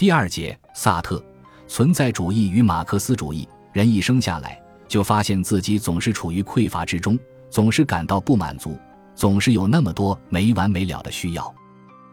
[0.00, 1.22] 第二节，萨特
[1.68, 3.46] 存在主义与马克思主义。
[3.70, 7.18] 人一生下来就发现自己总是处于匮乏之中，
[7.50, 8.78] 总是感到不满足，
[9.14, 11.54] 总是有那么多没完没了的需要。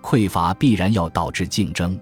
[0.02, 1.98] 匮乏必然要导致竞争，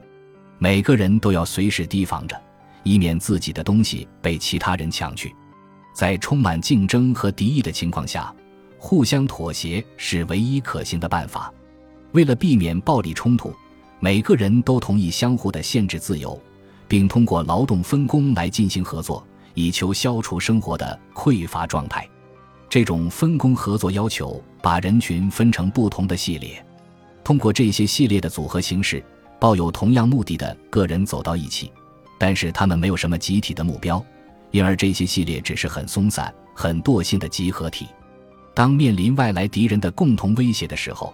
[0.57, 2.35] 每个人都要随时提防着，
[2.81, 5.35] 以免自己的东西被其他人抢去。
[5.93, 8.33] 在充满竞争和敌意的情况下，
[8.79, 11.53] 互相妥协是唯一可行的办法。
[12.13, 13.53] 为了避免暴力冲突。
[14.05, 16.39] 每个人都同意相互的限制自由，
[16.87, 19.25] 并通过劳动分工来进行合作，
[19.55, 22.07] 以求消除生活的匮乏状态。
[22.69, 26.63] 这种分工合作要求把人群分成不同的系列，
[27.23, 29.03] 通过这些系列的组合形式，
[29.39, 31.71] 抱有同样目的的个人走到一起，
[32.19, 34.05] 但是他们没有什么集体的目标，
[34.51, 37.87] 因而这些系列只是很松散、很惰性的集合体。
[38.53, 41.11] 当面临外来敌人的共同威胁的时候，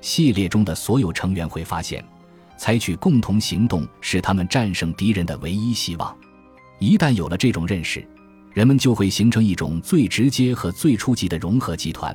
[0.00, 2.02] 系列中的所有成员会发现。
[2.60, 6.14] 采取共同行动是他们战胜敌人的唯一希望。
[6.78, 8.06] 一旦有了这种认识，
[8.52, 12.14] 人们就会形成一种最直接和最初级的融合集团，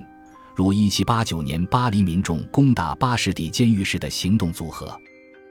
[0.54, 4.96] 如1789年巴黎民众攻打巴士底监狱时的行动组合。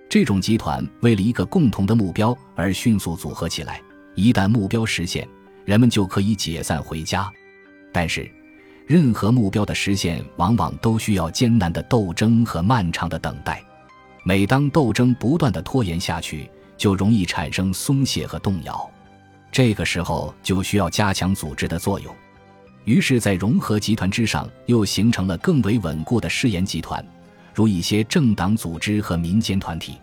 [0.08, 3.82] 这种集团为了一个共同的目标而迅速组合起来。
[4.14, 5.28] 一旦目标实现，
[5.64, 7.28] 人们就可以解散回家。
[7.92, 8.30] 但是，
[8.86, 13.60] 任何目标的实现往往都需要艰难的斗争和漫长的等待。
[14.27, 18.91] 每当斗争不断的拖延下去，就容易产生松懈和动摇，
[19.53, 22.12] 这个时候就需要加强组织的作用。
[22.86, 27.06] 于是，在融合集团之上，又形成了更为稳固的誓言集团，
[27.53, 29.98] 如一些政党组织和民间团体。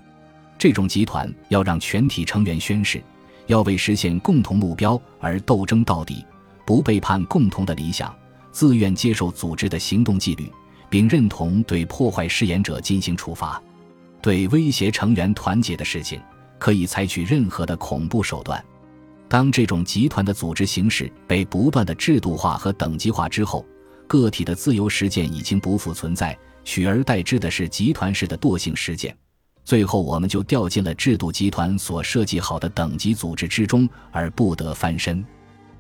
[0.56, 3.04] 这种集团要让全体成员宣誓，
[3.48, 6.24] 要为实现共同目标而斗争到底，
[6.64, 8.16] 不背叛共同的理想，
[8.52, 10.48] 自愿接受组织的行动纪律，
[10.92, 13.60] 并认同对破坏誓言者进行处罚。
[14.22, 16.22] 对威胁成员团结的事情，
[16.60, 18.64] 可以采取任何的恐怖手段。
[19.28, 23.66] 当这种集团的组织形式被不断的制度化和等级化之后，
[24.08, 29.16] 个体的自由实践已经不复存在，取而代之的是集团式的惰性实践。
[29.64, 35.24] 最后，我们就掉进了制度集团所设计好的等级组织之中，而不得翻身。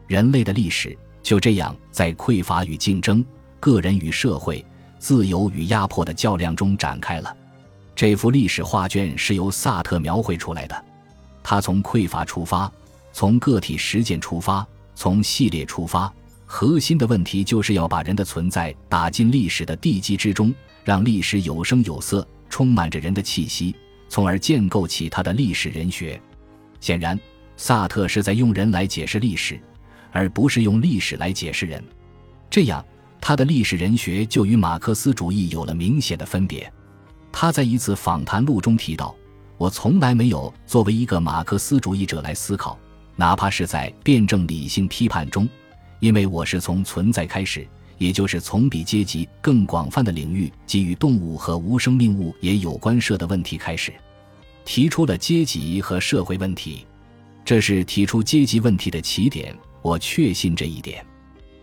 [0.07, 3.25] 人类的历史就这样在匮乏与竞争、
[3.59, 4.63] 个人与社会、
[4.97, 7.35] 自由与压迫的较量中展开了。
[7.95, 10.85] 这幅历史画卷是由萨特描绘出来的，
[11.43, 12.71] 他从匮乏出发，
[13.13, 14.65] 从个体实践出发，
[14.95, 16.11] 从系列出发，
[16.45, 20.53] 核心的问题就是要把人的存在打进历史的地基之中，
[20.83, 23.75] 让历史有声有色，充满着人的气息，
[24.09, 26.19] 从而建构起他的历史人学。
[26.79, 27.19] 显然，
[27.57, 29.59] 萨特是在用人来解释历史，
[30.11, 31.83] 而不是用历史来解释人，
[32.49, 32.83] 这样
[33.19, 36.71] 他的历史人学就与马克思主义有了明显的分别。
[37.31, 39.15] 他在一次访谈录中提到
[39.57, 42.77] ：“我从来没有作为一个马克思主义者来思考，
[43.15, 45.47] 哪怕是在辩证理性批判中，
[45.99, 53.93] 因为我是从存在开始，也就是从比阶级更广泛的领域，即与动物和无生命物也有关涉的问题开始，
[54.65, 56.85] 提出了阶级和社会问题。
[57.43, 59.55] 这是提出阶级问题的起点。
[59.81, 61.03] 我确信这一点。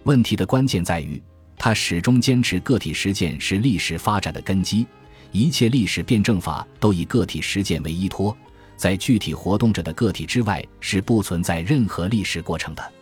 [0.02, 1.22] 问题的关键在于，
[1.56, 4.84] 他始终坚持个体实践是历史发展的根基。”
[5.32, 8.36] 一切历史辩证法都以个体实践为依托，
[8.76, 12.92] 在具体活动着的个体之外是不存在任何历史过程的。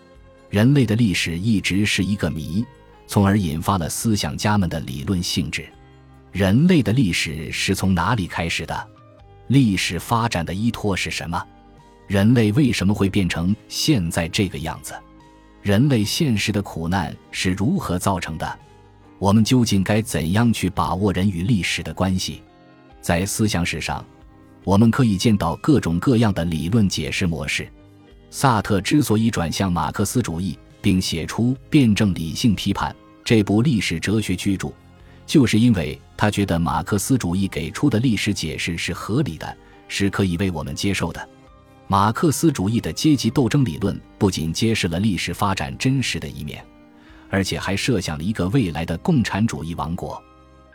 [0.50, 2.64] 人类的历史一直是一个谜，
[3.06, 5.66] 从而引发了思想家们的理论性质。
[6.32, 8.88] 人类的历史是从哪里开始的？
[9.48, 11.42] 历史发展的依托是什么？
[12.06, 14.94] 人类为什么会变成现在这个样子？
[15.62, 18.58] 人类现实的苦难是如何造成的？
[19.18, 22.42] 我们究竟该怎样去把握人与历史的关系？
[23.00, 24.04] 在思想史上，
[24.64, 27.66] 我们可以见到各种各样的理论解释模式。
[28.30, 32.92] 萨特之所以转向马克思主义，并写出《辩证理性批判》
[33.24, 34.70] 这部历史哲学巨著，
[35.24, 39.56] 就是因为他觉得马克思主义给出的历史解释是合理的，
[39.88, 41.28] 是可以为我们接受的。
[41.86, 46.62] 马克思主义的阶级斗争理论不仅揭示了历史发展真实的一面。
[47.28, 50.22] 而且还设想了一个未来的共产主义王国，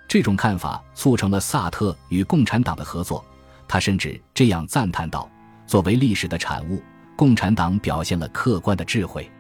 [0.08, 3.24] 这种看法促成了萨特与共产党的合作。
[3.68, 5.30] 他甚至这样赞叹道
[5.66, 6.82] ：“作为历史的产物，
[7.16, 9.32] 共产党表现了客观的智慧。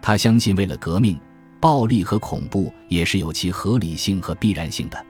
[0.00, 1.18] 他相信，为了革命，
[1.60, 5.04] 暴力和恐怖也是有其合理性和必然性的。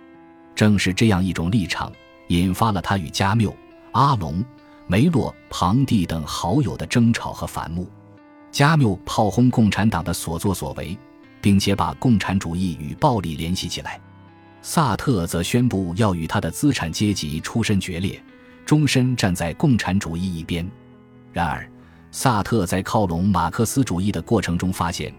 [0.54, 1.92] 正是这样一种立场，
[2.28, 3.54] 引发了他与加缪、
[3.92, 4.42] 阿隆、
[4.86, 7.86] 梅洛庞蒂等好友的争吵和反目。
[8.50, 10.96] 加缪炮轰共产党的所作所为。”
[11.42, 14.00] 并且把共产主义与暴力联系起来，
[14.62, 18.22] 萨特则宣布要与他的资产阶级出身决裂，
[18.64, 20.66] 终身站在共产主义一边。
[21.32, 21.68] 然而，
[22.12, 25.12] 萨特在靠拢马克思主义的过程中发现，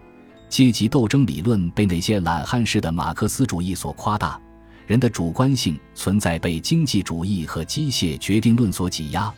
[0.48, 4.40] 阶级斗争理论被那些懒汉式的马克思主义所夸大，
[4.86, 9.30] 人的主观性存在被经济主义和机械决定论所挤压，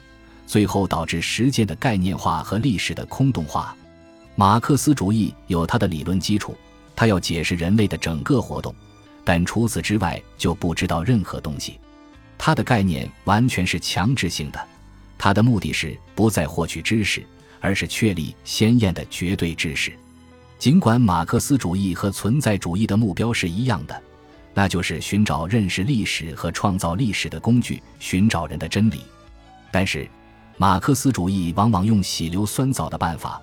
[0.47, 3.75] 最后导致实践的概念化和历史的空洞化。
[4.37, 6.55] 马克思主义有它的理论基础，
[6.97, 8.75] 它要解释人类的整个活动，
[9.23, 11.79] 但除此之外就不知道任何东西。
[12.37, 14.67] 它的概念完全是强制性的，
[15.17, 17.25] 它的目的是不再获取知识。
[17.59, 19.93] 而是确立鲜艳的绝对知识。
[20.57, 24.03] 尽管马克思主义和存在主义的目标是一样的，
[24.55, 29.01] 那就是寻找认识历史和创造历史的工具，寻找人的真理。
[29.73, 30.09] 但是，
[30.59, 33.41] 马克思主义往往用洗硫酸澡的办法，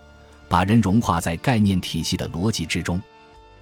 [0.48, 2.98] 把人融化在概念体系的逻辑之中；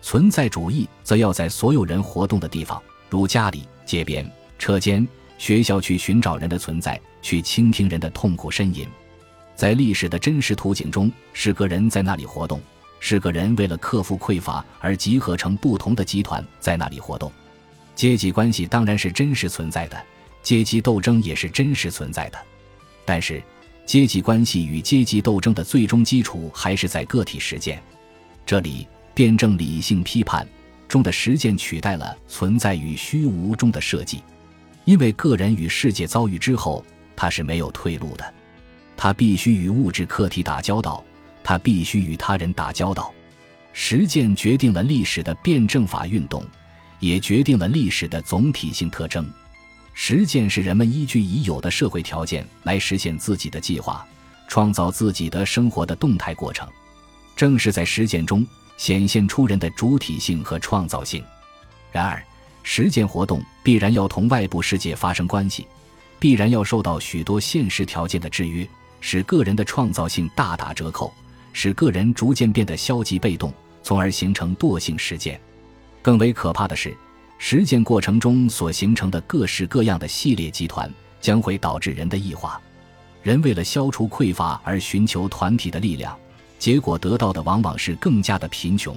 [0.01, 5.07] 存在主义则要在所有人活动的地方，如家里、街边、车间、
[5.38, 8.88] 学校，去寻找人的存在，去倾听人的痛苦呻吟。
[9.56, 12.59] 在历史的真实图景中，是个人在那里活动，
[13.00, 17.31] 是个人为了克服匮乏而集合成不同的集团在那里活动。
[17.95, 20.04] 阶级关系当然是真实存在的，
[20.42, 22.39] 阶级斗争也是真实存在的。
[23.06, 23.44] 但是，
[23.86, 27.81] 阶级关系与阶级斗争的最终基础还是在个体实践。
[28.45, 30.47] 这里，辩证理性批判
[30.87, 34.23] 中的实践取代了存在与虚无中的设计，
[34.85, 36.83] 因为个人与世界遭遇之后，
[37.15, 38.33] 他是没有退路的。
[38.97, 41.03] 他必须与物质客体打交道，
[41.43, 43.11] 他必须与他人打交道。
[43.73, 46.45] 实践决定了历史的辩证法运动，
[46.99, 49.27] 也决定了历史的总体性特征。
[49.93, 54.05] 实践是人们依据已有的社会条件来实现自己的计划，
[54.47, 56.67] 创造自己的生活的动态过程。
[57.35, 58.45] 正是在实践中
[58.81, 61.24] 显现出人的主体性和创造性。
[61.92, 62.19] 然而，
[62.63, 65.68] 实践活动必然要同外部世界发生关系，
[66.18, 68.68] 必然要受到许多现实条件的制约。
[69.00, 71.13] 使个人的创造性大打折扣，
[71.54, 75.39] 使个人逐渐变得消极被动，从而形成惰性实践。
[76.01, 76.98] 更为可怕的是，
[77.38, 82.60] 实践过程中所形成的各式各样的系列集团，将会导致人的异化。
[83.22, 86.18] 人为了消除匮乏而寻求团体的力量，
[86.61, 88.95] 结果得到的往往是更加的贫穷。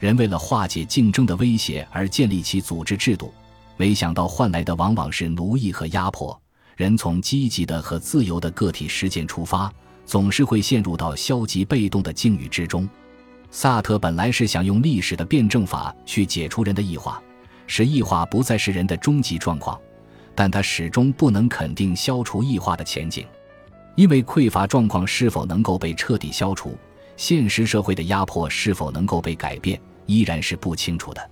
[0.00, 3.34] 人为了化解竞争的威胁而建立起组织制度，
[3.76, 6.40] 没想到换来的往往是奴役和压迫。
[6.74, 9.70] 人从积极的和自由的个体实践出发，
[10.06, 12.88] 总是会陷入到消极被动的境遇之中。
[13.50, 17.22] 萨特本来是想用历史的辩证法去解除人的异化，
[17.66, 19.78] 使异化不再是人的终极状况，
[20.34, 23.26] 但他始终不能肯定消除异化的前景，
[23.96, 26.74] 因为匮乏状况是否能够被彻底消除，
[27.16, 31.30] 现实社会的压迫是否能够被改变，依然是不清楚的。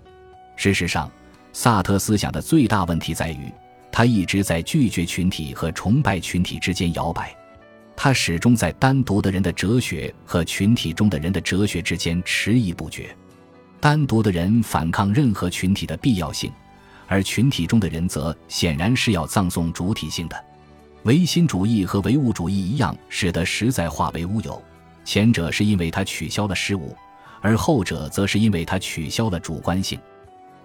[0.57, 1.11] 事实上，
[1.53, 3.53] 萨特思想的最大问题在于。
[3.93, 7.35] 他一直在拒绝群体和崇拜群体之间摇摆，
[7.97, 13.15] 他始终在单独的人的哲学和群体中的人的哲学之间迟疑不决。
[13.81, 16.53] 单独的人反抗任何群体的必要性，
[17.09, 20.45] 而群体中的人则显然是要葬送主体性的。
[21.03, 24.63] 唯心主义和唯物主义一样，使得实在化为乌有。
[25.11, 26.97] 前者是因为他取消了事物，
[27.41, 29.99] 而后者则是因为他取消了主观性。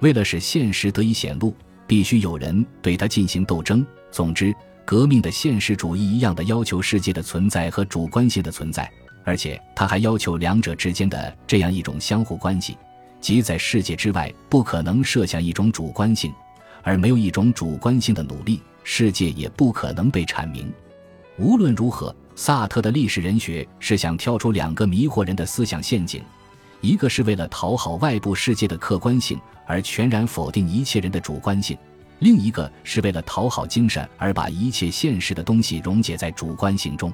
[0.01, 1.51] 为了使现实得以显露。
[1.88, 3.86] 必须有人对他进行斗争。
[4.12, 4.51] 总之，
[4.83, 8.92] 革命的现实主义一样的要求世界的存在和主观性的存在，
[9.24, 12.75] 而且他还要求两者之间的这样一种相互关系：
[13.22, 16.34] 即在世界之外不可能设想一种主观性，
[16.81, 20.74] 而没有一种主观性的努力，世界也不可能被阐明。
[21.38, 26.22] 无论如何，萨特的历史人学是想跳出两个迷惑人的思想陷阱：
[26.82, 29.39] 一个是为了讨好外部世界的客观性。
[29.68, 31.75] 而全然否定一切人的主观性，
[32.20, 37.12] 另一个是为了讨好精神而把一切现实的东西溶解在主观性中。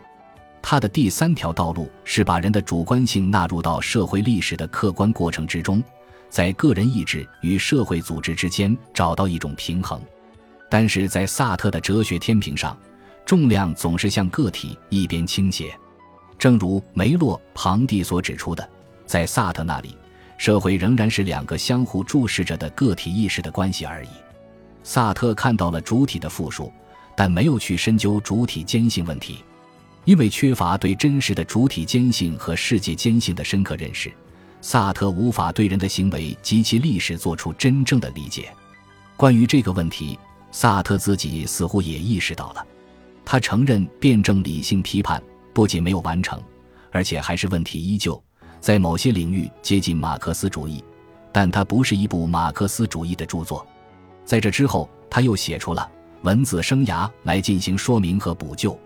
[0.62, 5.82] 他的第三条道路是把人的主观性纳入到社会历史的客观过程之中，
[6.30, 9.98] 在个人意志与社会组织之间找到一种平衡。
[10.70, 12.78] 但是在萨特的哲学天平上，
[13.32, 15.74] 重量总是向个体一边倾斜，
[16.38, 18.70] 正如梅洛庞蒂所指出的，
[19.06, 19.96] 在萨特那里。
[20.38, 24.10] 社会仍然是两个相互注视着的个体意识的关系而已。
[24.84, 26.74] 萨特看到了主体的复数，
[27.16, 29.38] 但没有去深究主体间性问题，
[30.04, 34.12] 因为缺乏对真实的主体间性和世界间性的深刻认识，
[34.60, 38.54] 萨特无法对人的行为及其历史做出真正的理解。
[39.16, 40.20] 关于这个问题，
[40.52, 42.66] 萨特自己似乎也意识到了。
[43.24, 45.22] 他承认辩证理性批判
[45.54, 46.42] 不仅没有完成，
[46.92, 48.22] 而且还是问题依旧。
[48.60, 50.84] 在某些领域接近马克思主义，
[51.32, 53.66] 但它不是一部马克思主义的著作。
[54.24, 55.90] 在这之后，他又写出了
[56.26, 58.78] 《文字生涯来进行说明和补救。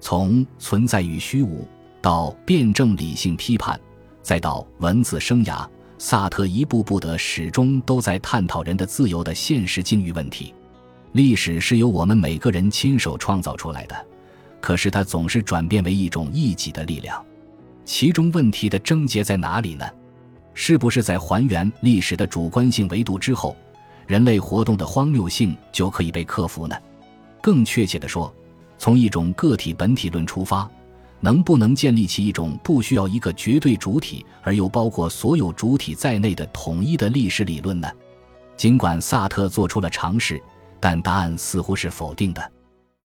[0.00, 1.68] 从存在与虚无
[2.00, 3.78] 到辩证理性批判，
[4.22, 5.68] 再到文字生涯，
[5.98, 10.54] 萨特一步步的始终都在探讨人的自由的现实境遇问题。
[11.12, 14.06] 历史是由我们每个人亲手创造出来的，
[14.60, 17.20] 可是它总是转变为一种异己的力量。
[17.84, 19.84] 其中问题的症结在哪里呢？
[20.54, 23.56] 是不是在还原历史的主观性维度之后，
[24.06, 26.76] 人类活动的荒谬性就可以被克服呢？
[27.40, 28.32] 更确切地说，
[28.78, 30.70] 从一种个体本体论出发，
[31.18, 37.88] 能不能建立起一种不需要一个绝对主体而又包括所有主体在内的统一的历史理论呢？
[38.56, 40.40] 尽管萨特做出了尝试。
[40.80, 42.59] 但答案似乎是否定的。